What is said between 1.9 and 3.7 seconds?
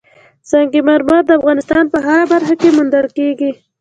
په هره برخه کې موندل کېږي.